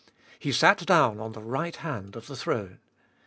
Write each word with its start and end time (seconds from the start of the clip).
He 0.39 0.51
sat 0.51 0.83
down 0.87 1.19
on 1.19 1.33
the 1.33 1.43
right 1.43 1.75
hand 1.75 2.15
of 2.15 2.25
the 2.25 2.35
throne. 2.35 2.79